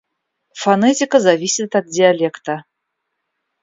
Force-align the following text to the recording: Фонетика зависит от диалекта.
Фонетика 0.55 1.19
зависит 1.19 1.75
от 1.75 1.85
диалекта. 1.87 2.65